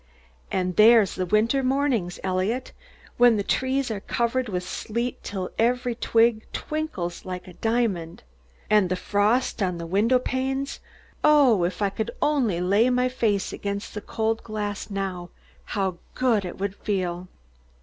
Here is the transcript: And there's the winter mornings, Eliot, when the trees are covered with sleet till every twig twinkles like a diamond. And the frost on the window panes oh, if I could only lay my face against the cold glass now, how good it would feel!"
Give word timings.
And 0.51 0.77
there's 0.77 1.13
the 1.13 1.27
winter 1.27 1.61
mornings, 1.61 2.19
Eliot, 2.23 2.71
when 3.17 3.37
the 3.37 3.43
trees 3.43 3.91
are 3.91 3.99
covered 3.99 4.49
with 4.49 4.63
sleet 4.67 5.21
till 5.21 5.51
every 5.59 5.93
twig 5.93 6.47
twinkles 6.53 7.23
like 7.23 7.47
a 7.47 7.53
diamond. 7.53 8.23
And 8.67 8.89
the 8.89 8.95
frost 8.95 9.61
on 9.61 9.77
the 9.77 9.85
window 9.85 10.17
panes 10.17 10.79
oh, 11.23 11.65
if 11.65 11.83
I 11.83 11.91
could 11.91 12.09
only 12.19 12.59
lay 12.61 12.89
my 12.89 13.09
face 13.09 13.53
against 13.53 13.93
the 13.93 14.01
cold 14.01 14.43
glass 14.43 14.89
now, 14.89 15.29
how 15.65 15.99
good 16.15 16.45
it 16.45 16.57
would 16.57 16.73
feel!" 16.77 17.27